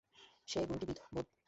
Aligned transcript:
সে 0.47 0.59
গুণটি 0.67 0.85
বোধ 0.85 0.97
করি 0.97 1.09
স্বচ্ছতা। 1.09 1.31